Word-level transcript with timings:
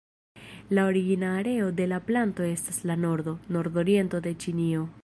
La 0.71 0.85
origina 0.87 1.37
areo 1.41 1.67
de 1.81 1.85
la 1.91 2.01
planto 2.09 2.49
estas 2.55 2.83
la 2.93 2.97
nordo, 3.07 3.39
nordoriento 3.59 4.27
de 4.29 4.37
Ĉinio. 4.45 4.89